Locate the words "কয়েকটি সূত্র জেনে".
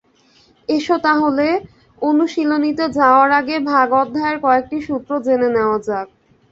4.45-5.49